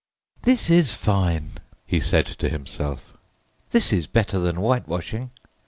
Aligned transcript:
"This 0.41 0.67
is 0.71 0.95
fine!" 0.95 1.59
he 1.85 1.99
said 1.99 2.25
to 2.25 2.49
himself. 2.49 3.13
"This 3.69 3.93
is 3.93 4.07
better 4.07 4.39
than 4.39 4.55
whitewashing!" 4.59 5.29